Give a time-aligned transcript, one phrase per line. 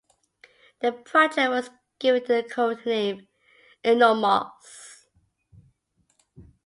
[0.79, 1.69] The project was
[1.99, 3.27] given the codename
[3.85, 5.05] "Enormoz".